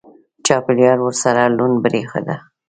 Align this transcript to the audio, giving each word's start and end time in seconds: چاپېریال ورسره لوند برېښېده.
چاپېریال 0.45 0.99
ورسره 1.03 1.43
لوند 1.57 1.75
برېښېده. 1.83 2.35